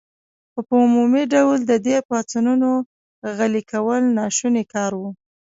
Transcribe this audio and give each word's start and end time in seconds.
خو 0.51 0.59
په 0.67 0.73
عمومي 0.83 1.23
ډول 1.33 1.57
د 1.65 1.73
دې 1.87 1.97
پاڅونونو 2.09 2.69
غلي 3.37 3.63
کول 3.71 4.01
ناشوني 4.17 4.63
کار 4.73 4.91
و. 5.01 5.03